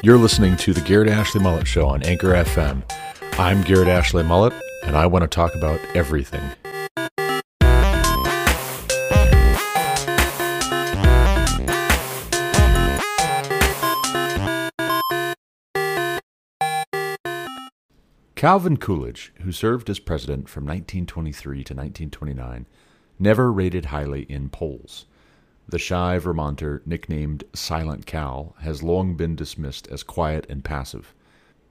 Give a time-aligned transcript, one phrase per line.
[0.00, 2.88] You're listening to the Garrett Ashley Mullet Show on Anchor FM.
[3.36, 4.52] I'm Garrett Ashley Mullet,
[4.84, 6.40] and I want to talk about everything.
[18.36, 22.66] Calvin Coolidge, who served as president from 1923 to 1929,
[23.18, 25.06] never rated highly in polls.
[25.70, 31.14] The shy Vermonter, nicknamed Silent Cal, has long been dismissed as quiet and passive.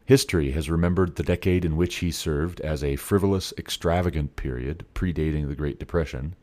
[0.06, 5.48] History has remembered the decade in which he served as a frivolous, extravagant period predating
[5.48, 6.36] the Great Depression.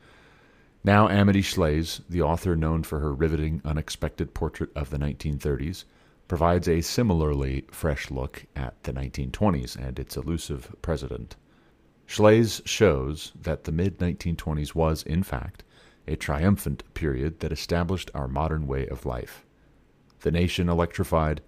[0.82, 5.84] Now, Amity Shlaes, the author known for her riveting, unexpected portrait of the 1930s,
[6.26, 11.36] provides a similarly fresh look at the 1920s and its elusive president.
[12.09, 15.62] Shlaes shows that the mid 1920s was, in fact,
[16.06, 19.45] a triumphant period that established our modern way of life.
[20.20, 21.40] The nation electrified,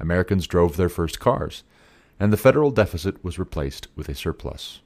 [0.00, 1.64] Americans drove their first cars,
[2.20, 4.80] and the federal deficit was replaced with a surplus.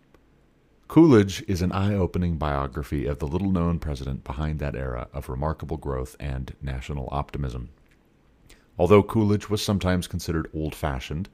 [0.88, 5.28] Coolidge is an eye opening biography of the little known president behind that era of
[5.28, 7.70] remarkable growth and national optimism.
[8.78, 11.28] Although Coolidge was sometimes considered old fashioned,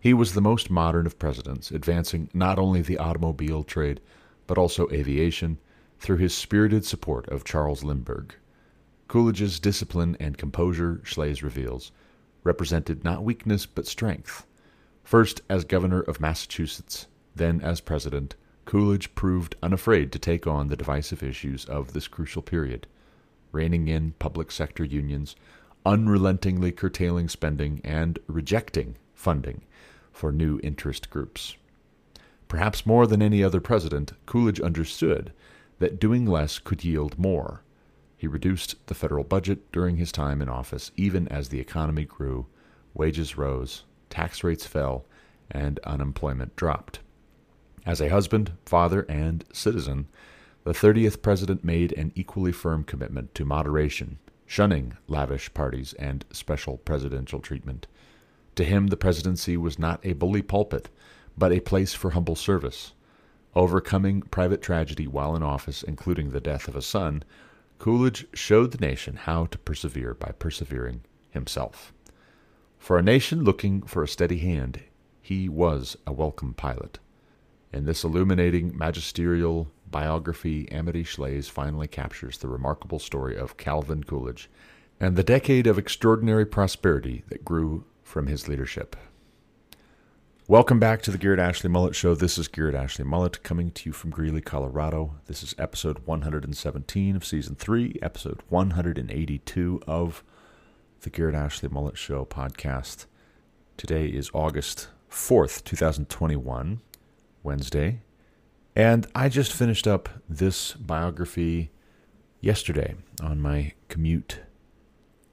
[0.00, 4.00] he was the most modern of presidents, advancing not only the automobile trade,
[4.46, 5.58] but also aviation,
[5.98, 8.34] through his spirited support of Charles Lindbergh.
[9.08, 11.92] Coolidge's discipline and composure, Shlaes reveals,
[12.44, 14.46] represented not weakness but strength.
[15.02, 18.34] First as governor of Massachusetts, then as president,
[18.66, 22.86] Coolidge proved unafraid to take on the divisive issues of this crucial period,
[23.50, 25.34] reining in public sector unions,
[25.86, 29.62] unrelentingly curtailing spending, and rejecting funding
[30.12, 31.56] for new interest groups.
[32.46, 35.32] Perhaps more than any other president, Coolidge understood
[35.78, 37.62] that doing less could yield more.
[38.16, 42.46] He reduced the federal budget during his time in office, even as the economy grew,
[42.94, 45.06] wages rose, tax rates fell,
[45.50, 46.98] and unemployment dropped.
[47.86, 50.08] As a husband, father, and citizen,
[50.64, 56.76] the 30th president made an equally firm commitment to moderation, shunning lavish parties and special
[56.78, 57.86] presidential treatment.
[58.56, 60.90] To him, the presidency was not a bully pulpit,
[61.36, 62.92] but a place for humble service.
[63.58, 67.24] Overcoming private tragedy while in office, including the death of a son,
[67.80, 71.92] Coolidge showed the nation how to persevere by persevering himself.
[72.78, 74.84] For a nation looking for a steady hand,
[75.20, 77.00] he was a welcome pilot.
[77.72, 84.48] In this illuminating magisterial biography, Amity Shlaes finally captures the remarkable story of Calvin Coolidge
[85.00, 88.94] and the decade of extraordinary prosperity that grew from his leadership.
[90.50, 92.14] Welcome back to the Garrett Ashley Mullet Show.
[92.14, 95.16] This is Garrett Ashley Mullet coming to you from Greeley, Colorado.
[95.26, 100.24] This is episode 117 of season 3, episode 182 of
[101.02, 103.04] the Garrett Ashley Mullet Show podcast.
[103.76, 106.80] Today is August 4th, 2021,
[107.42, 108.00] Wednesday.
[108.74, 111.72] And I just finished up this biography
[112.40, 114.40] yesterday on my commute.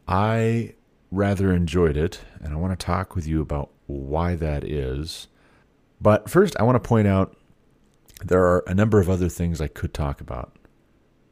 [0.09, 0.75] I
[1.15, 5.27] rather enjoyed it, and I want to talk with you about why that is.
[6.01, 7.37] But first, I want to point out
[8.23, 10.57] there are a number of other things I could talk about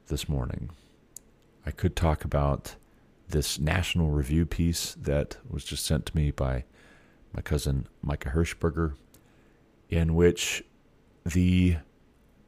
[0.08, 0.70] this morning.
[1.66, 2.76] I could talk about
[3.28, 6.64] this National Review piece that was just sent to me by
[7.34, 8.94] my cousin Micah Hirschberger,
[9.90, 10.64] in which
[11.26, 11.78] the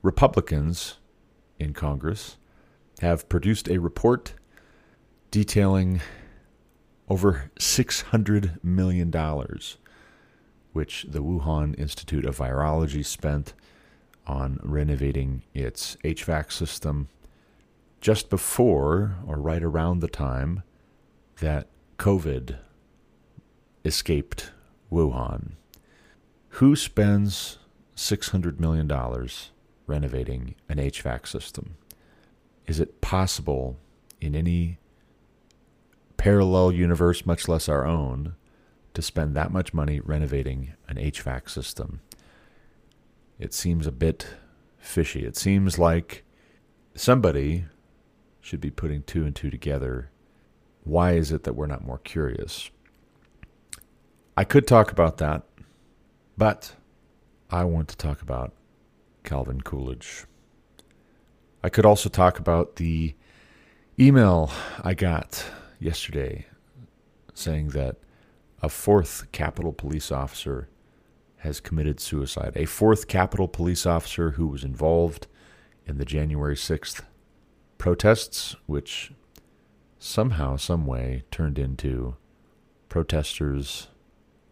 [0.02, 0.98] Republicans
[1.60, 2.38] in Congress
[3.02, 4.34] have produced a report
[5.32, 6.02] detailing
[7.10, 9.12] over $600 million
[10.76, 13.54] which the Wuhan Institute of Virology spent
[14.28, 17.08] on renovating its HVAC system
[18.02, 20.64] just before or right around the time
[21.40, 22.58] that COVID
[23.86, 24.52] escaped
[24.92, 25.52] Wuhan.
[26.50, 27.58] Who spends
[27.96, 28.92] $600 million
[29.88, 31.78] renovating an HVAC system?
[32.68, 33.78] Is it possible
[34.20, 34.78] in any
[36.18, 38.36] parallel universe, much less our own,
[38.94, 42.02] to spend that much money renovating an HVAC system.
[43.40, 44.28] It seems a bit
[44.78, 45.26] fishy.
[45.26, 46.24] It seems like
[46.96, 47.66] somebody
[48.40, 50.10] should be putting two and two together.
[50.84, 52.70] Why is it that we're not more curious?
[54.38, 55.44] I could talk about that,
[56.38, 56.76] but
[57.50, 58.54] I want to talk about
[59.24, 60.26] Calvin Coolidge.
[61.64, 63.16] I could also talk about the
[64.00, 64.52] email
[64.84, 65.46] I got
[65.80, 66.46] yesterday
[67.34, 67.98] saying that
[68.62, 70.70] a fourth Capitol police officer
[71.38, 72.54] has committed suicide.
[72.56, 75.28] A fourth Capitol police officer who was involved
[75.86, 77.02] in the January 6th
[77.78, 79.12] protests, which
[80.00, 82.16] somehow, some way turned into
[82.90, 83.88] protesters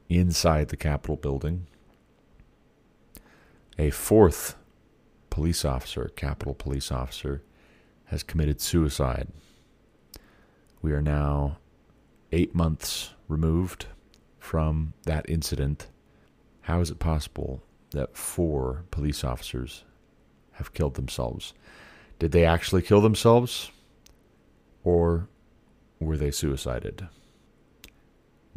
[0.09, 1.67] inside the Capitol building.
[3.79, 4.55] A fourth
[5.29, 7.41] police officer, Capitol police officer,
[8.05, 9.29] has committed suicide.
[10.83, 11.59] We are now
[12.33, 13.85] eight months removed
[14.37, 15.87] from that incident.
[16.63, 19.85] How is it possible that four police officers
[20.51, 21.53] have killed themselves?
[22.19, 23.71] Did they actually kill themselves?
[24.83, 25.29] Or
[26.01, 27.07] were they suicided?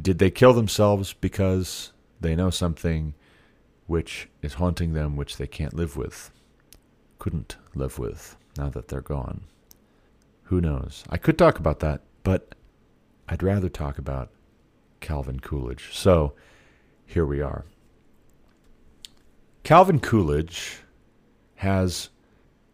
[0.03, 3.15] Did they kill themselves because they know something
[3.87, 6.33] which is haunting them, which they can't live with,
[7.21, 9.45] couldn't live with now that they're gone?
[10.45, 11.05] Who knows?
[11.09, 12.57] I could talk about that, but
[13.29, 14.31] I'd rather talk about
[14.99, 15.91] Calvin Coolidge.
[15.93, 16.33] So
[17.05, 17.65] here we are.
[19.63, 20.79] Calvin Coolidge
[21.55, 22.09] has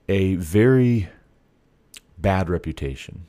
[0.09, 1.11] a very
[2.17, 3.27] bad reputation,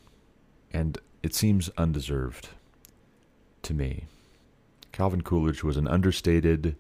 [0.71, 2.47] and it seems undeserved
[3.63, 4.05] to me.
[4.93, 6.77] Calvin Coolidge was an understated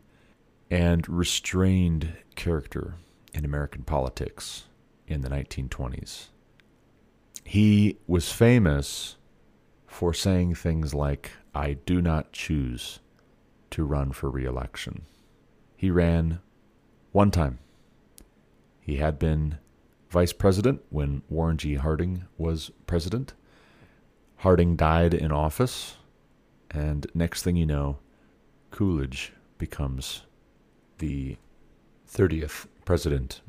[0.71, 2.93] and restrained character
[3.33, 4.63] in American politics
[5.05, 6.27] in the 1920s.
[7.43, 9.17] He was famous
[9.93, 12.99] for saying things like, I do not choose
[13.69, 15.03] to run for reelection.
[15.75, 16.39] He ran
[17.11, 17.59] one time.
[18.81, 19.59] He had been
[20.09, 21.75] vice president when Warren G.
[21.75, 23.33] Harding was president.
[24.37, 25.97] Harding died in office,
[26.71, 27.99] and next thing you know,
[28.71, 30.23] Coolidge becomes
[30.97, 31.37] the
[32.11, 33.41] 30th president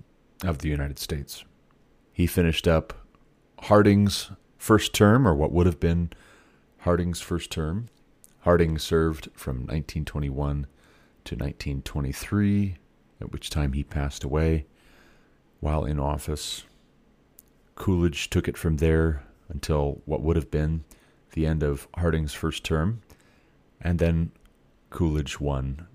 [0.45, 1.45] of the United States.
[2.13, 2.93] He finished up
[3.61, 6.11] Harding's first term, or what would have been
[6.85, 7.89] Harding's first term.
[8.41, 10.67] Harding served from 1921
[11.25, 12.77] to 1923,
[13.23, 14.67] at which time he passed away
[15.61, 16.65] while in office.
[17.75, 20.85] Coolidge took it from there until what would have been
[21.33, 23.01] the end of Harding's first term,
[23.81, 24.33] and then
[24.91, 25.87] Coolidge won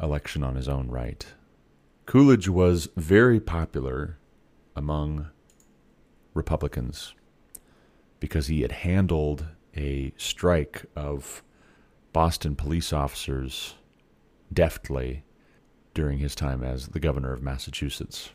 [0.00, 1.26] election on his own right.
[2.06, 4.18] Coolidge was very popular
[4.76, 5.30] among
[6.32, 7.12] Republicans
[8.20, 9.46] because he had handled
[9.76, 11.42] a strike of
[12.12, 13.74] Boston police officers
[14.52, 15.24] deftly
[15.94, 18.30] during his time as the governor of Massachusetts.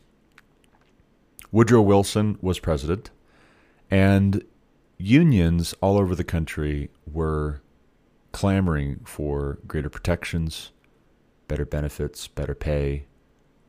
[1.52, 3.10] Woodrow Wilson was president,
[3.90, 4.44] and
[4.98, 7.62] unions all over the country were
[8.32, 10.72] clamoring for greater protections,
[11.48, 13.06] better benefits, better pay,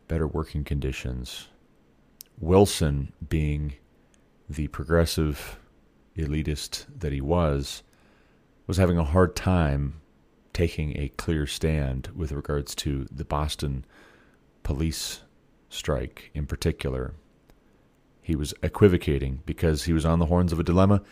[0.09, 1.49] better working conditions.
[2.41, 3.75] Wilson, being
[4.49, 5.59] the progressive
[6.19, 7.83] elitist that he was,
[8.67, 10.01] was having a hard time
[10.53, 13.85] taking a clear stand with regards to the Boston
[14.63, 15.21] police
[15.69, 17.15] strike in particular.
[18.21, 21.03] He was equivocating because he was on the horns of a dilemma,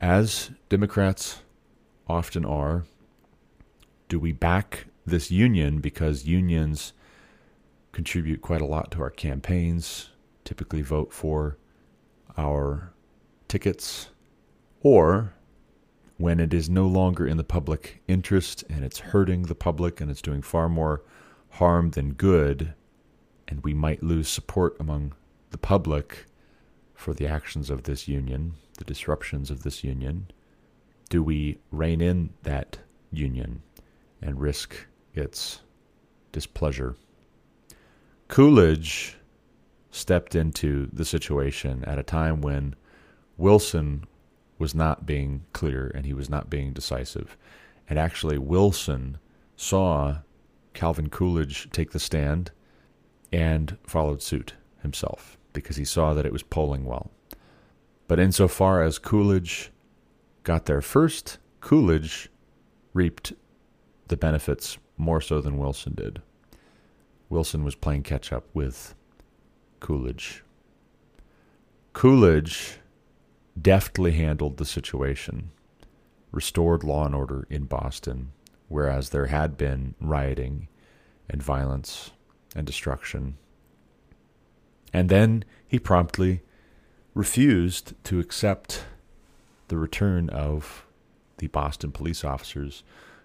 [0.00, 1.42] as Democrats
[2.08, 2.84] often are.
[4.08, 6.92] Do we back this union because unions
[7.92, 10.10] contribute quite a lot to our campaigns,
[10.44, 11.58] typically vote for
[12.36, 12.92] our
[13.46, 14.08] tickets,
[14.84, 15.32] or
[16.18, 20.10] when it is no longer in the public interest and it's hurting the public and
[20.10, 21.02] it's doing far more
[21.50, 22.72] harm than good,
[23.48, 25.12] and we might lose support among
[25.50, 26.26] the public
[26.94, 30.28] for the actions of this union, the disruptions of this union,
[31.08, 32.78] do we rein in that
[33.10, 33.62] union
[34.22, 35.60] and risk its
[36.32, 36.96] displeasure?
[38.28, 39.16] Coolidge
[39.90, 42.74] stepped into the situation at a time when
[43.36, 44.06] Wilson
[44.58, 47.36] was not being clear and he was not being decisive.
[47.88, 49.18] And actually, Wilson
[49.56, 50.18] saw
[50.72, 52.50] Calvin Coolidge take the stand
[53.32, 57.10] and followed suit himself because he saw that it was polling well.
[58.06, 59.70] But insofar as Coolidge
[60.42, 62.28] got there first, Coolidge
[62.92, 63.32] reaped
[64.08, 66.20] the benefits more so than Wilson did.
[67.28, 68.94] Wilson was playing catch up with
[69.80, 70.44] Coolidge.
[71.92, 72.78] Coolidge
[73.60, 75.50] deftly handled the situation,
[76.32, 78.32] restored law and order in Boston,
[78.68, 80.68] whereas there had been rioting
[81.28, 82.10] and violence
[82.54, 83.36] and destruction.
[84.92, 86.42] And then he promptly
[87.14, 88.84] refused to accept
[89.68, 90.86] the return of
[91.38, 92.82] the Boston police officers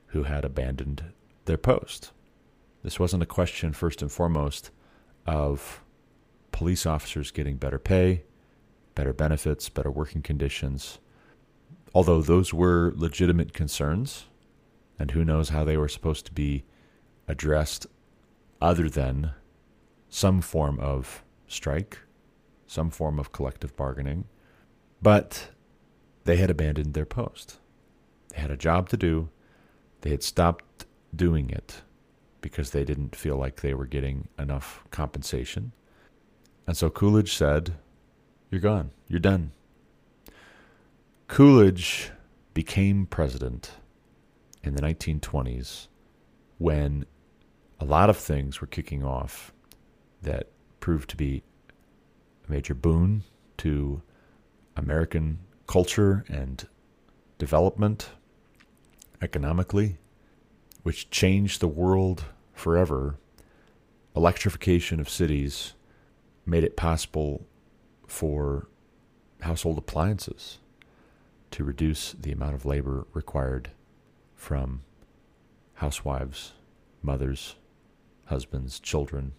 [0.08, 1.04] who had abandoned
[1.46, 2.12] their post.
[2.84, 4.72] This wasn't a question, first and foremost,
[5.26, 5.84] of
[6.52, 8.24] police officers getting better pay
[9.00, 11.00] better benefits, better working conditions.
[11.96, 14.26] Although those were legitimate concerns,
[15.00, 16.66] and who knows how they were supposed to be
[17.26, 17.88] addressed
[18.62, 19.32] other than
[20.10, 22.00] some form of strike,
[22.68, 24.26] some form of collective bargaining.
[25.02, 25.52] But
[26.26, 27.58] they had abandoned their post.
[28.34, 29.30] They had a job to do.
[30.02, 31.84] They had stopped doing it
[32.42, 35.72] because they didn't feel like they were getting enough compensation.
[36.68, 37.76] And so Coolidge said,
[38.50, 38.92] You're gone.
[39.08, 39.52] You're done.
[41.28, 42.12] Coolidge
[42.56, 43.72] became president
[44.64, 45.88] in the 1920s
[46.58, 47.06] when
[47.80, 49.54] a lot of things were kicking off
[50.22, 50.48] that
[50.80, 51.44] proved to be
[52.48, 53.24] a major boon
[53.58, 54.02] to
[54.76, 56.68] American culture and
[57.38, 58.10] development
[59.22, 59.98] economically,
[60.82, 63.18] which changed the world forever.
[64.16, 65.74] Electrification of cities
[66.46, 67.46] made it possible
[68.10, 68.68] for
[69.42, 70.58] household appliances
[71.52, 73.70] to reduce the amount of labor required
[74.36, 74.82] from
[75.76, 76.54] housewives,
[77.02, 77.56] mothers,
[78.26, 79.34] husbands, children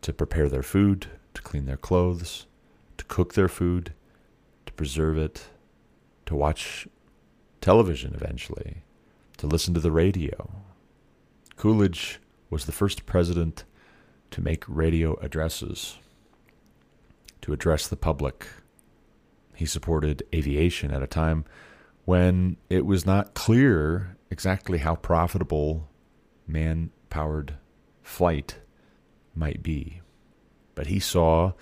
[0.00, 2.46] to prepare their food, to clean their clothes,
[2.98, 3.92] to cook their food,
[4.66, 5.44] to preserve it,
[6.26, 6.88] to watch
[7.60, 8.82] television eventually,
[9.36, 10.50] to listen to the radio.
[11.56, 12.20] Coolidge
[12.50, 13.64] was the first president
[14.30, 15.98] to make radio addresses
[17.42, 18.46] to address the public.
[19.54, 21.44] He supported aviation at a time
[22.04, 25.88] when it was not clear exactly how profitable
[26.46, 27.54] man powered
[28.02, 28.58] flight
[29.34, 30.00] might be.
[30.74, 31.52] But he saw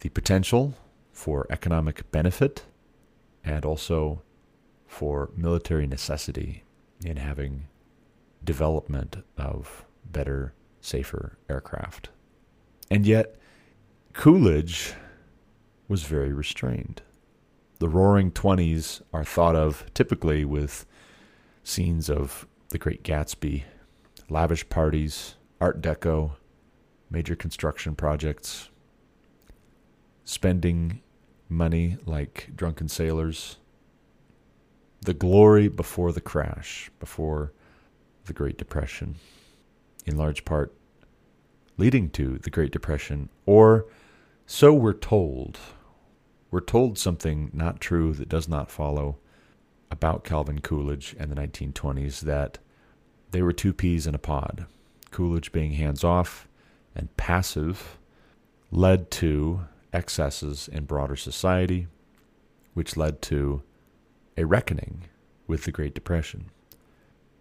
[0.00, 0.74] the potential
[1.12, 2.64] for economic benefit
[3.44, 4.22] and also
[4.86, 6.64] for military necessity
[7.04, 7.66] in having
[8.44, 12.10] development of better, safer aircraft.
[12.90, 13.36] And yet,
[14.12, 14.94] Coolidge
[15.92, 17.02] was very restrained.
[17.78, 20.86] The Roaring Twenties are thought of typically with
[21.64, 23.64] scenes of the Great Gatsby,
[24.30, 26.36] lavish parties, Art Deco,
[27.10, 28.70] major construction projects,
[30.24, 31.02] spending
[31.50, 33.58] money like drunken sailors,
[35.02, 37.52] the glory before the crash, before
[38.24, 39.16] the Great Depression,
[40.06, 40.72] in large part
[41.76, 43.84] leading to the Great Depression, or
[44.46, 45.58] so we're told
[46.52, 49.16] we're told something not true that does not follow
[49.90, 52.58] about Calvin Coolidge and the 1920s that
[53.30, 54.66] they were two peas in a pod.
[55.10, 56.46] Coolidge being hands off
[56.94, 57.98] and passive
[58.70, 59.62] led to
[59.94, 61.86] excesses in broader society,
[62.74, 63.62] which led to
[64.36, 65.04] a reckoning
[65.46, 66.50] with the Great Depression.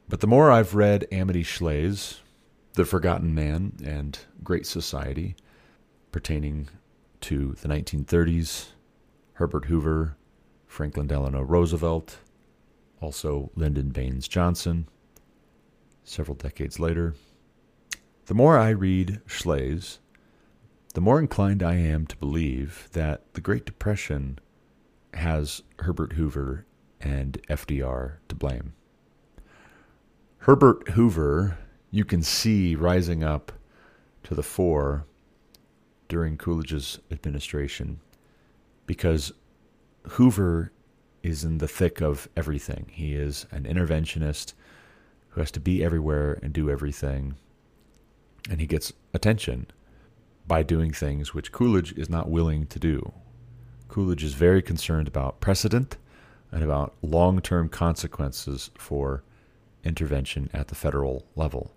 [0.08, 2.20] But the more I've read Amity Shlaes,
[2.74, 5.36] The Forgotten Man and Great Society,
[6.14, 6.70] pertaining
[7.22, 8.68] to the 1930s,
[9.42, 10.18] Herbert Hoover,
[10.68, 12.20] Franklin Delano Roosevelt,
[13.00, 14.88] also Lyndon Baines Johnson,
[16.04, 17.16] several decades later.
[18.28, 19.98] The more I read Shlaes,
[20.94, 24.38] the more inclined I am to believe that the Great Depression
[25.16, 26.68] has Herbert Hoover
[27.00, 28.74] and FDR to blame.
[30.42, 31.58] Herbert Hoover,
[31.90, 33.52] you can see rising up
[34.22, 35.08] to the fore
[36.08, 38.02] during Coolidge's administration
[38.92, 39.32] because
[40.04, 40.70] Hoover
[41.24, 42.88] is in the thick of everything.
[42.92, 44.52] He is an interventionist
[45.30, 47.36] who has to be everywhere and do everything.
[48.50, 49.68] And he gets attention
[50.46, 53.14] by doing things which Coolidge is not willing to do.
[53.88, 55.96] Coolidge is very concerned about precedent
[56.52, 59.24] and about long term consequences for
[59.86, 61.72] intervention at the federal level.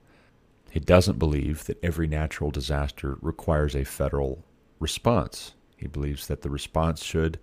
[0.69, 4.43] He doesn't believe that every natural disaster requires a federal
[4.81, 5.55] response.
[5.85, 7.39] He believes that the response should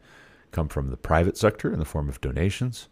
[0.49, 2.89] come from the private sector in the form of donations.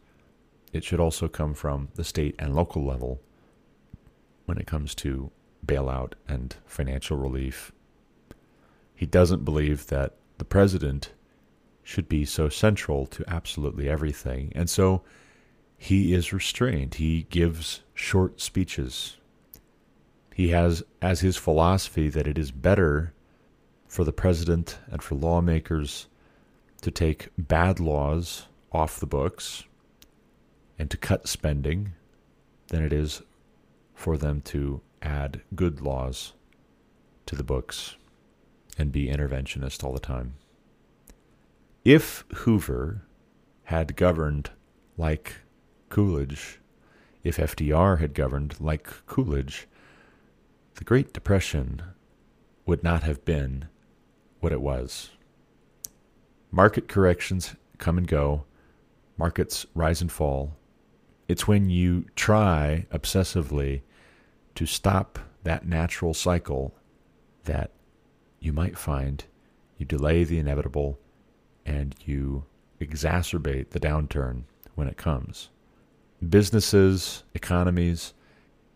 [0.74, 3.20] It should also come from the state and local level
[4.46, 5.32] when it comes to
[5.66, 7.72] bailout and financial relief.
[8.94, 11.14] He doesn't believe that the president
[11.82, 14.54] should be so central to absolutely everything.
[14.54, 15.02] And so
[15.76, 16.94] he is restrained.
[16.94, 19.18] He gives short speeches.
[20.36, 23.14] He has as his philosophy that it is better
[23.90, 26.08] for the president and for lawmakers
[26.82, 29.64] to take bad laws off the books
[30.78, 31.94] and to cut spending
[32.68, 33.24] than it is
[33.96, 36.34] for them to add good laws
[37.26, 37.96] to the books
[38.78, 40.36] and be interventionist all the time.
[41.84, 43.02] If Hoover
[43.64, 44.52] had governed
[44.98, 45.38] like
[45.90, 46.60] Coolidge,
[47.24, 49.68] if FDR had governed like Coolidge,
[50.76, 51.82] the Great Depression
[52.68, 53.68] would not have been
[54.40, 55.10] what it was.
[56.52, 58.46] Market corrections come and go,
[59.18, 60.56] markets rise and fall.
[61.28, 63.82] It's when you try obsessively
[64.56, 66.74] to stop that natural cycle
[67.44, 67.72] that
[68.40, 69.24] you might find
[69.78, 71.00] you delay the inevitable
[71.66, 72.46] and you
[72.82, 74.44] exacerbate the downturn
[74.76, 75.50] when it comes.
[76.28, 78.14] businesses, economies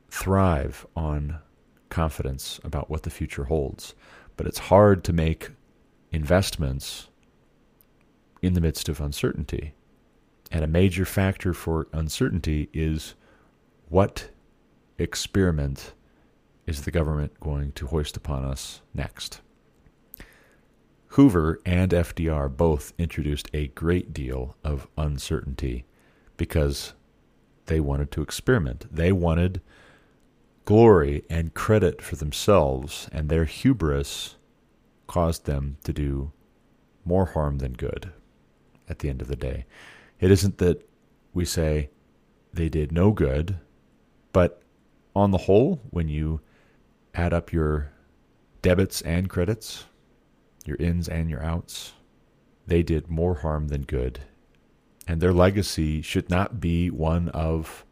[0.09, 1.39] thrive on
[1.89, 3.93] confidence about what the future holds.
[4.35, 5.49] But it's hard to make
[6.11, 7.09] investments
[8.41, 9.73] in the midst of uncertainty.
[10.51, 13.15] And a major factor for uncertainty is
[13.89, 14.29] what
[14.97, 15.93] experiment
[16.67, 19.41] is the government going to hoist upon us next?
[21.07, 25.85] Hoover and FDR both introduced a great deal of uncertainty
[26.37, 26.93] because
[27.67, 28.87] they wanted to experiment.
[28.91, 29.61] They wanted
[30.65, 34.35] glory and credit for themselves, and their hubris
[35.07, 36.31] caused them to do
[37.05, 38.11] more harm than good
[38.87, 39.65] at the end of the day.
[40.19, 40.87] It isn't that
[41.33, 41.89] we say
[42.53, 43.57] they did no good,
[44.31, 44.61] but
[45.15, 46.41] on the whole, when you
[47.13, 47.91] add up your
[48.61, 49.85] debits and credits,
[50.65, 51.93] your ins and your outs,
[52.65, 54.21] they did more harm than good.
[55.07, 57.85] And their legacy should not be one of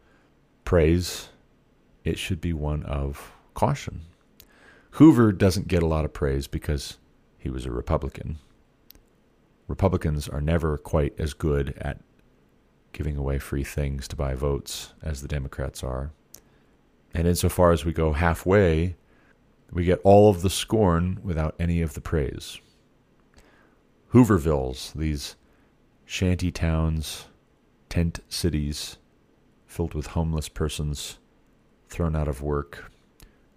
[0.64, 1.28] praise,
[2.04, 4.02] it should be one of caution.
[4.92, 6.98] Hoover doesn't get a lot of praise because
[7.38, 8.38] he was a Republican.
[9.68, 11.98] Republicans are never quite as good at
[12.92, 16.10] giving away free things to buy votes as the Democrats are.
[17.14, 18.96] And insofar as we go halfway,
[19.70, 22.60] we get all of the scorn without any of the praise.
[24.12, 25.36] Hoovervilles, these
[26.04, 27.26] shanty towns,
[27.88, 28.98] tent cities
[29.66, 31.18] filled with homeless persons
[31.92, 32.90] thrown out of work.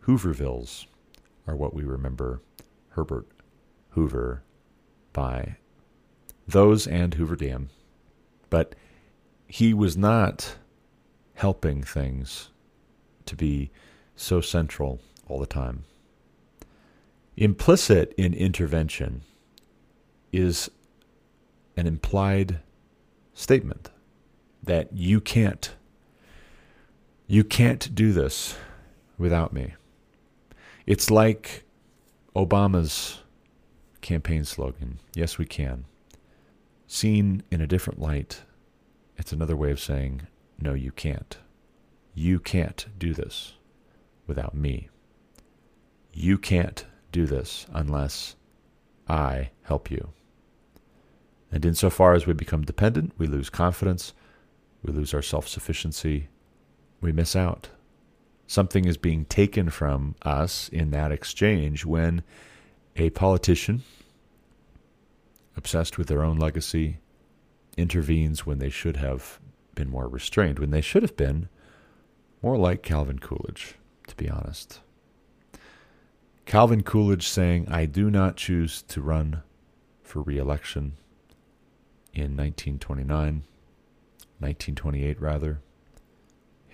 [0.05, 0.85] Hoovervilles
[1.47, 2.41] are what we remember
[2.89, 3.25] Herbert
[3.91, 4.43] Hoover
[5.13, 5.55] by.
[6.45, 7.69] Those and Hoover Dam.
[8.49, 8.75] But
[9.47, 10.57] he was not
[11.35, 12.49] helping things
[13.25, 13.71] to be
[14.15, 15.85] so central all the time.
[17.37, 19.21] Implicit in intervention
[20.31, 20.69] is
[21.77, 22.59] an implied
[23.33, 23.89] statement
[24.61, 25.71] that you can't
[27.27, 28.55] you can't do this
[29.17, 29.73] without me.
[30.85, 31.63] It's like
[32.35, 33.19] Obama's
[34.01, 35.85] campaign slogan, yes we can.
[36.87, 38.43] Seen in a different light,
[39.17, 40.27] it's another way of saying
[40.59, 41.37] no you can't.
[42.13, 43.53] You can't do this
[44.27, 44.89] without me.
[46.13, 48.35] You can't do this unless
[49.07, 50.09] I help you.
[51.51, 54.13] And insofar as we become dependent, we lose confidence,
[54.83, 56.29] we lose our self sufficiency,
[57.01, 57.69] we miss out.
[58.47, 62.23] Something is being taken from us in that exchange when
[62.95, 63.83] a politician,
[65.57, 66.99] obsessed with their own legacy,
[67.77, 69.39] intervenes when they should have
[69.73, 71.49] been more restrained, when they should have been
[72.41, 73.75] more like Calvin Coolidge,
[74.07, 74.79] to be honest.
[76.45, 79.41] Calvin Coolidge saying, I do not choose to run
[80.03, 80.93] for re election
[82.13, 83.43] in 1929,
[84.39, 85.61] 1928 rather.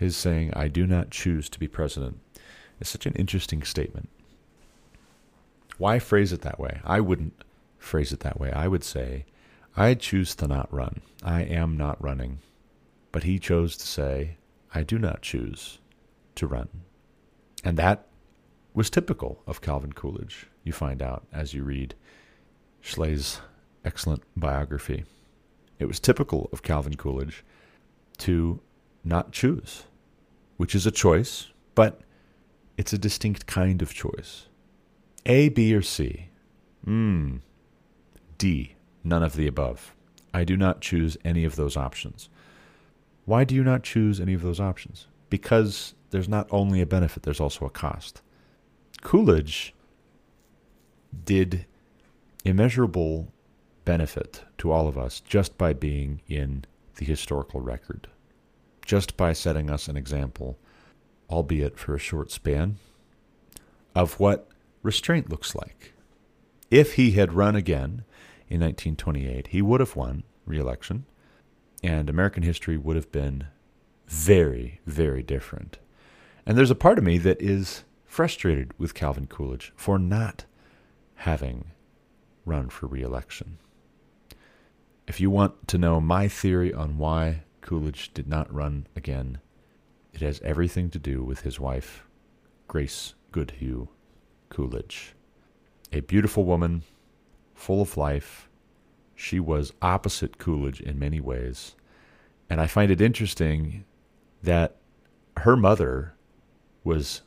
[0.01, 2.19] His saying, I do not choose to be president,
[2.79, 4.09] is such an interesting statement.
[5.77, 6.81] Why phrase it that way?
[6.83, 7.43] I wouldn't
[7.77, 8.51] phrase it that way.
[8.51, 9.25] I would say,
[9.77, 11.01] I choose to not run.
[11.21, 12.39] I am not running.
[13.11, 14.37] But he chose to say,
[14.73, 15.77] I do not choose
[16.33, 16.69] to run.
[17.63, 18.07] And that
[18.73, 21.93] was typical of Calvin Coolidge, you find out as you read
[22.81, 23.39] Shlaes's
[23.85, 25.05] excellent biography.
[25.77, 27.43] It was typical of Calvin Coolidge
[28.17, 28.61] to
[29.03, 29.83] not choose,
[30.61, 32.01] which is a choice, but
[32.77, 34.45] it's a distinct kind of choice.
[35.25, 36.29] A, B, or C?
[36.85, 37.37] Hmm.
[38.37, 39.95] D, none of the above.
[40.35, 42.29] I do not choose any of those options.
[43.25, 45.07] Why do you not choose any of those options?
[45.31, 48.21] Because there's not only a benefit, there's also a cost.
[49.01, 49.73] Coolidge
[51.25, 51.65] did
[52.45, 53.33] immeasurable
[53.83, 56.65] benefit to all of us just by being in
[56.97, 58.09] the historical record,
[58.85, 60.57] just by setting us an example,
[61.29, 62.77] albeit for a short span,
[63.95, 64.47] of what
[64.83, 65.93] restraint looks like.
[66.69, 68.03] If he had run again
[68.47, 71.05] in 1928, he would have won re election
[71.83, 73.47] and American history would have been
[74.07, 75.77] very, very different.
[76.45, 80.45] And there's a part of me that is frustrated with Calvin Coolidge for not
[81.15, 81.71] having
[82.45, 83.57] run for reelection.
[85.07, 89.39] If you want to know my theory on why Coolidge did not run again,
[90.11, 92.03] it has everything to do with his wife,
[92.67, 93.87] Grace Goodhue
[94.49, 95.15] Coolidge.
[95.93, 96.83] A beautiful woman,
[97.53, 98.49] full of life,
[99.15, 101.77] she was opposite Coolidge in many ways.
[102.49, 103.85] And I find it interesting
[104.43, 104.75] that
[105.37, 106.15] her mother
[106.83, 107.21] was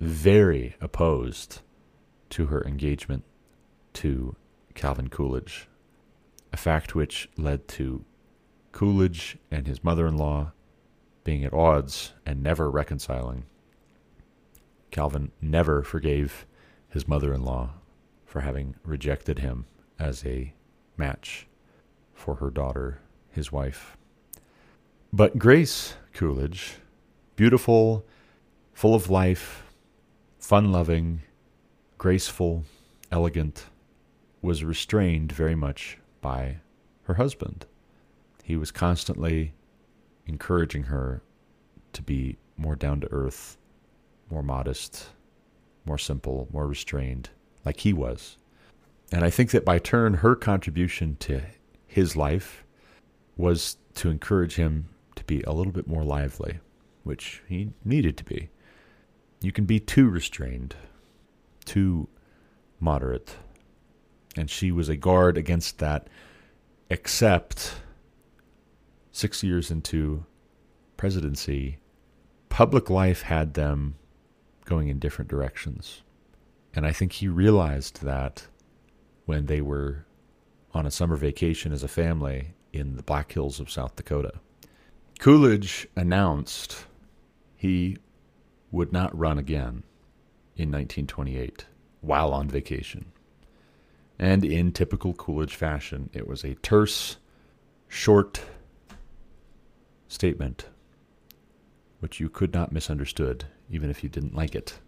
[0.00, 1.60] very opposed
[2.28, 3.24] to her engagement
[3.94, 4.36] to
[4.74, 5.66] Calvin Coolidge,
[6.52, 8.04] a fact which led to
[8.72, 10.52] Coolidge and his mother in law
[11.24, 13.44] being at odds and never reconciling.
[14.90, 16.46] Calvin never forgave
[16.88, 17.70] his mother in law
[18.24, 19.66] for having rejected him
[19.98, 20.54] as a
[20.96, 21.46] match
[22.14, 23.00] for her daughter,
[23.30, 23.96] his wife.
[25.12, 26.76] But Grace Coolidge,
[27.36, 28.04] beautiful,
[28.72, 29.64] full of life,
[30.38, 31.22] fun loving,
[31.96, 32.64] graceful,
[33.10, 33.66] elegant,
[34.42, 36.58] was restrained very much by
[37.02, 37.66] her husband.
[38.48, 39.52] He was constantly
[40.24, 41.20] encouraging her
[41.92, 43.58] to be more down to earth,
[44.30, 45.10] more modest,
[45.84, 47.28] more simple, more restrained,
[47.66, 48.38] like he was.
[49.12, 51.42] And I think that by turn, her contribution to
[51.86, 52.64] his life
[53.36, 56.60] was to encourage him to be a little bit more lively,
[57.02, 58.48] which he needed to be.
[59.42, 60.74] You can be too restrained,
[61.66, 62.08] too
[62.80, 63.36] moderate.
[64.38, 66.08] And she was a guard against that,
[66.88, 67.74] except
[69.18, 70.24] six years into
[70.96, 71.78] presidency,
[72.48, 73.96] public life had them
[74.64, 76.02] going in different directions.
[76.72, 78.46] And I think he realized that
[79.26, 80.06] when they were
[80.72, 84.34] on a summer vacation as a family in the Black Hills of South Dakota.
[85.18, 86.86] Coolidge announced
[87.56, 87.96] he
[88.70, 89.82] would not run again
[90.54, 91.66] in 1928
[92.02, 93.06] while on vacation.
[94.18, 97.16] And in typical Coolidge fashion, it was a terse,
[97.88, 98.42] short
[100.08, 100.66] statement
[102.00, 104.78] which you could not misunderstood, even if you didn't like it.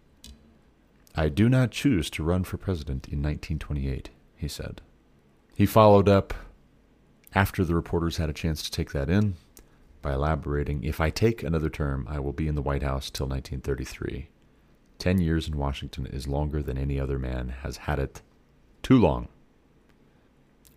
[1.15, 4.81] I do not choose to run for president in 1928, he said.
[5.55, 6.33] He followed up
[7.35, 9.35] after the reporters had a chance to take that in
[10.01, 13.27] by elaborating If I take another term, I will be in the White House till
[13.27, 14.29] 1933.
[14.97, 18.21] Ten years in Washington is longer than any other man has had it.
[18.81, 19.27] Too long.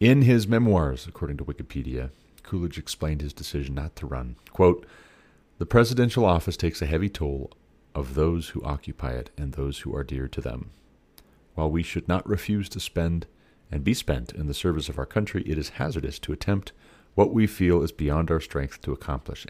[0.01, 2.11] In his memoirs, according to Wikipedia,
[2.45, 4.37] Coolidge explained his decision not to run.
[4.53, 4.87] Quote,
[5.59, 7.51] the presidential office takes a heavy toll
[7.95, 10.71] of those who occupy it and those who are dear to them.
[11.55, 13.27] While we should not refuse to spend
[13.71, 16.73] and be spent in the service of our country, it is hazardous to attempt
[17.15, 19.47] what we feel is beyond our strength to accomplish.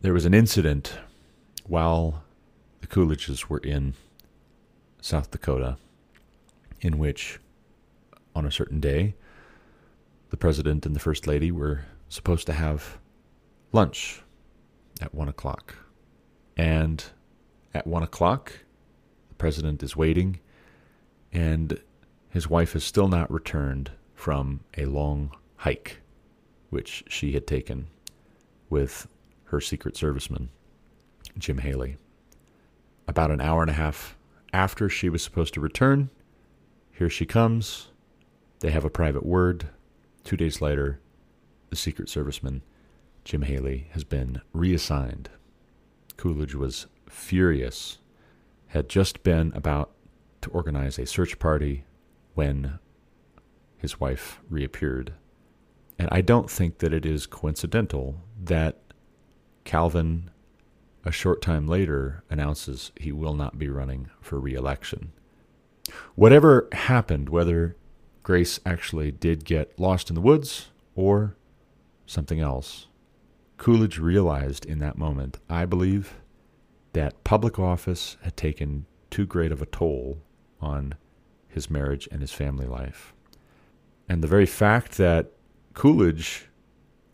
[0.00, 0.98] There was an incident
[1.66, 2.24] while
[2.80, 3.94] the Coolidges were in
[5.00, 5.76] South Dakota
[6.80, 7.38] in which,
[8.34, 9.14] on a certain day,
[10.30, 12.98] the president and the first lady were supposed to have
[13.72, 14.22] lunch
[15.00, 15.76] at one o'clock.
[16.56, 17.04] And
[17.74, 18.52] at one o'clock,
[19.28, 20.40] the president is waiting,
[21.32, 21.80] and
[22.30, 26.00] his wife has still not returned from a long hike
[26.70, 27.86] which she had taken
[28.68, 29.08] with
[29.44, 30.48] her Secret Serviceman,
[31.38, 31.96] Jim Haley.
[33.06, 34.16] About an hour and a half
[34.52, 36.10] after she was supposed to return,
[36.92, 37.88] here she comes.
[38.60, 39.68] They have a private word.
[40.28, 41.00] Two days later,
[41.70, 42.60] the Secret Serviceman
[43.24, 45.30] Jim Haley has been reassigned.
[46.18, 47.96] Coolidge was furious,
[48.66, 49.90] had just been about
[50.42, 51.86] to organize a search party
[52.34, 52.78] when
[53.78, 55.14] his wife reappeared.
[55.98, 58.82] And I don't think that it is coincidental that
[59.64, 60.28] Calvin,
[61.06, 65.12] a short time later, announces he will not be running for re election.
[66.16, 67.76] Whatever happened, whether
[68.28, 71.34] Grace actually did get lost in the woods or
[72.04, 72.86] something else,
[73.56, 76.12] Coolidge realized in that moment, I believe,
[76.92, 80.18] that public office had taken too great of a toll
[80.60, 80.96] on
[81.48, 83.14] his marriage and his family life.
[84.10, 85.32] And the very fact that
[85.72, 86.48] Coolidge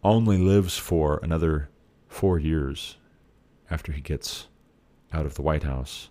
[0.02, 1.68] only lives for another
[2.08, 2.96] four years
[3.70, 4.48] after he gets
[5.12, 6.08] out of the White House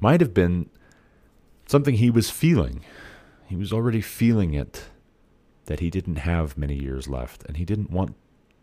[0.00, 0.70] might have been
[1.66, 2.82] something he was feeling.
[3.46, 4.84] He was already feeling it
[5.66, 8.14] that he didn't have many years left, and he didn't want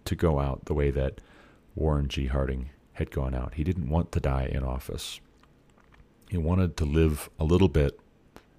[0.05, 1.21] to go out the way that
[1.75, 2.27] Warren G.
[2.27, 3.55] Harding had gone out.
[3.55, 5.19] He didn't want to die in office.
[6.29, 7.99] He wanted to live a little bit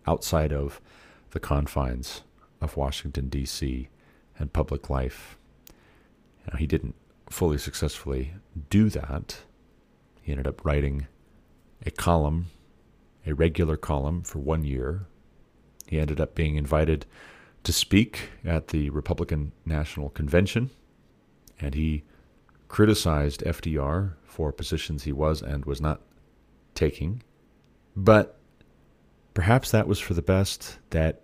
[0.06, 0.80] outside of
[1.30, 2.22] the confines
[2.60, 3.88] of Washington, D.C.
[4.38, 5.38] and public life.
[6.50, 6.94] Now, he didn't
[7.30, 8.34] fully successfully
[8.70, 9.38] do that.
[10.22, 11.06] He ended up writing
[11.84, 12.46] a column,
[13.26, 15.06] a regular column, for one year.
[15.94, 17.06] He ended up being invited
[17.62, 20.70] to speak at the Republican National Convention
[21.60, 22.02] and he
[22.66, 26.00] criticized FDR for positions he was and was not
[26.74, 27.22] taking.
[27.94, 28.40] But
[29.34, 31.22] perhaps that was for the best that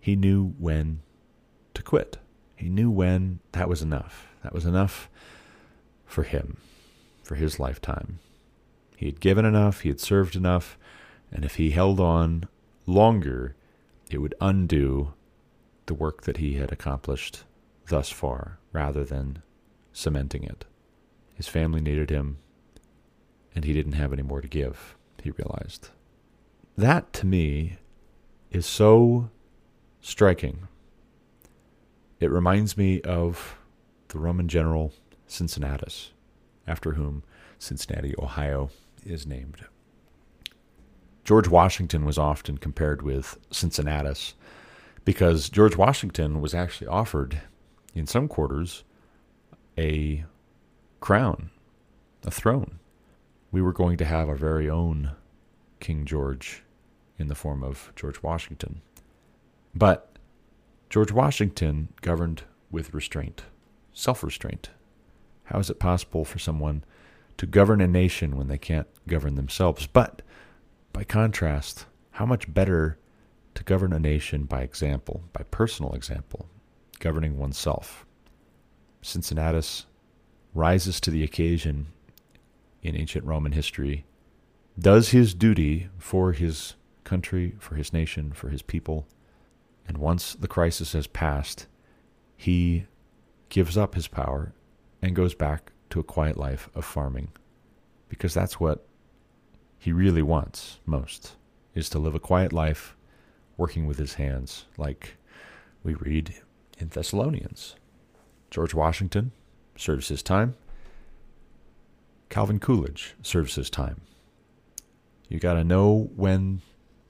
[0.00, 1.02] he knew when
[1.74, 2.16] to quit.
[2.56, 4.26] He knew when that was enough.
[4.42, 5.08] That was enough
[6.06, 6.56] for him,
[7.22, 8.18] for his lifetime.
[8.96, 10.76] He had given enough, he had served enough,
[11.30, 12.48] and if he held on
[12.86, 13.54] longer,
[14.10, 15.14] it would undo
[15.86, 17.44] the work that he had accomplished
[17.88, 19.42] thus far rather than
[19.92, 20.64] cementing it.
[21.34, 22.38] His family needed him,
[23.54, 25.90] and he didn't have any more to give, he realized.
[26.76, 27.78] That, to me,
[28.50, 29.30] is so
[30.00, 30.68] striking.
[32.20, 33.56] It reminds me of
[34.08, 34.92] the Roman general
[35.26, 36.12] Cincinnatus,
[36.66, 37.22] after whom
[37.58, 38.70] Cincinnati, Ohio
[39.04, 39.64] is named.
[41.26, 44.34] George Washington was often compared with Cincinnatus
[45.04, 47.40] because George Washington was actually offered,
[47.96, 48.84] in some quarters,
[49.76, 50.24] a
[51.00, 51.50] crown,
[52.24, 52.78] a throne.
[53.50, 55.16] We were going to have our very own
[55.80, 56.62] King George
[57.18, 58.80] in the form of George Washington.
[59.74, 60.16] But
[60.90, 63.42] George Washington governed with restraint,
[63.92, 64.70] self restraint.
[65.46, 66.84] How is it possible for someone
[67.36, 69.88] to govern a nation when they can't govern themselves?
[69.88, 70.22] But
[70.96, 72.98] by contrast, how much better
[73.54, 76.48] to govern a nation by example, by personal example,
[77.00, 78.06] governing oneself.
[79.02, 79.84] Cincinnatus
[80.54, 81.88] rises to the occasion
[82.82, 84.06] in ancient Roman history,
[84.78, 89.06] does his duty for his country, for his nation, for his people,
[89.86, 91.66] and once the crisis has passed,
[92.38, 92.86] he
[93.50, 94.54] gives up his power
[95.02, 97.28] and goes back to a quiet life of farming
[98.08, 98.86] because that's what
[99.78, 101.36] he really wants most
[101.74, 102.96] is to live a quiet life
[103.56, 105.16] working with his hands like
[105.82, 106.34] we read
[106.78, 107.76] in Thessalonians.
[108.50, 109.32] George Washington
[109.76, 110.56] serves his time.
[112.28, 114.00] Calvin Coolidge serves his time.
[115.28, 116.62] You got to know when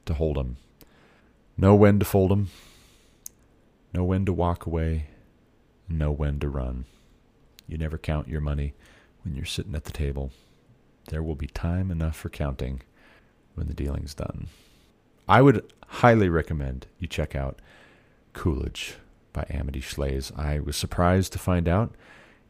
[0.04, 0.56] to hold 'em,
[1.56, 2.48] know when to fold 'em,
[3.92, 5.08] know when to walk away,
[5.88, 6.84] know when to run.
[7.66, 8.74] You never count your money
[9.22, 10.32] when you're sitting at the table.
[11.08, 12.82] There will be time enough for counting
[13.54, 14.48] when the dealing's done.
[15.28, 17.60] I would highly recommend you check out
[18.32, 18.96] Coolidge
[19.32, 20.36] by Amity Shlaes.
[20.38, 21.94] I was surprised to find out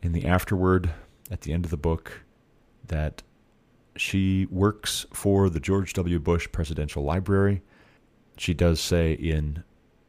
[0.02, 0.90] in the afterword
[1.30, 2.22] at the end of the book
[2.86, 3.22] that
[3.96, 6.18] she works for the George W.
[6.18, 7.62] Bush Presidential Library.
[8.36, 9.64] She does say in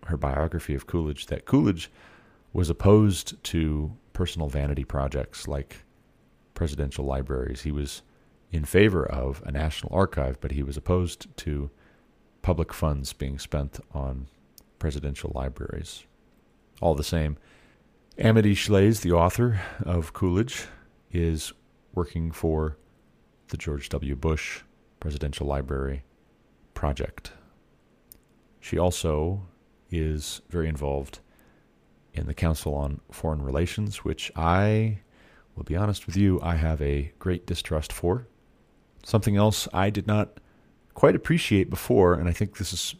[0.07, 1.89] her biography of Coolidge that Coolidge
[2.53, 5.83] was opposed to personal vanity projects like
[6.53, 7.62] presidential libraries.
[7.62, 8.01] He was
[8.51, 11.69] in favor of a national archive, but he was opposed to
[12.41, 14.27] public funds being spent on
[14.79, 16.05] presidential libraries.
[16.81, 17.38] All the same,
[18.17, 20.67] Amity Shlaes, the author of Coolidge,
[21.12, 21.53] is
[21.93, 22.77] working for
[23.49, 24.15] the George W.
[24.15, 24.62] Bush
[24.99, 26.03] Presidential Library
[26.73, 27.31] project.
[28.60, 29.47] She also
[29.91, 31.19] is very involved
[32.13, 34.99] in the Council on Foreign Relations, which I
[35.55, 38.27] will be honest with you, I have a great distrust for.
[39.08, 40.38] Something else I did not
[40.93, 42.93] quite appreciate before, and I think this is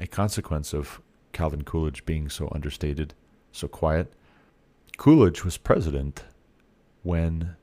[0.00, 3.12] a consequence of Calvin Coolidge being so understated,
[3.52, 4.14] so quiet.
[4.96, 6.24] Coolidge was president
[7.02, 7.54] when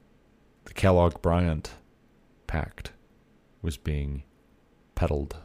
[0.65, 1.71] the Kellogg Briand
[2.45, 2.91] Pact
[3.63, 4.21] was being
[4.93, 5.37] peddled.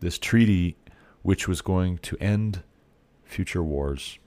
[0.00, 0.76] This treaty,
[1.22, 2.64] which was going to end
[3.24, 4.18] future wars,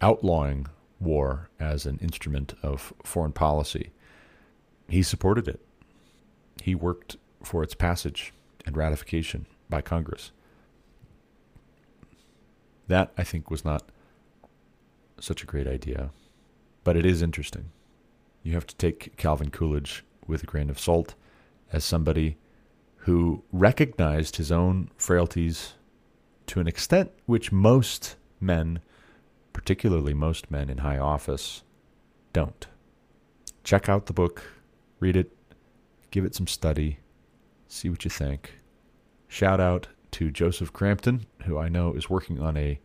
[0.00, 3.92] outlawing war as an instrument of foreign policy,
[4.88, 5.60] he supported it.
[6.62, 8.32] He worked for its passage
[8.66, 10.30] and ratification by Congress.
[12.88, 13.82] That, I think, was not
[15.18, 16.10] such a great idea,
[16.82, 17.70] but it is interesting.
[18.42, 21.14] You have to take Calvin Coolidge with a grain of salt
[21.72, 22.36] as somebody
[22.98, 25.74] who recognized his own frailties
[26.46, 28.80] to an extent which most men,
[29.52, 31.62] particularly most men in high office,
[32.32, 32.66] don't.
[33.62, 34.42] Check out the book,
[35.00, 35.32] read it,
[36.10, 36.98] give it some study,
[37.68, 38.60] see what you think.
[39.28, 42.78] Shout out to Joseph Crampton, who I know is working on a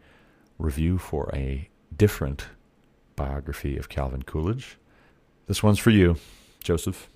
[0.58, 2.48] review for a different
[3.16, 4.78] biography of Calvin Coolidge.
[5.48, 6.18] This one's for you,
[6.64, 7.10] Joseph.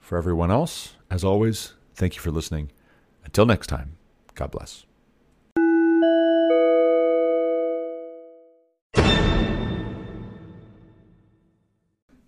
[0.00, 2.70] For everyone else, as always, thank you for listening.
[3.24, 3.96] Until next time,
[4.34, 4.84] God bless.